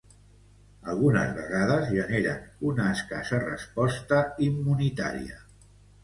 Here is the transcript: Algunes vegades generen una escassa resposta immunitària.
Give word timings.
Algunes 0.93 1.33
vegades 1.39 1.83
generen 1.91 2.47
una 2.69 2.87
escassa 2.93 3.41
resposta 3.43 4.23
immunitària. 4.47 5.37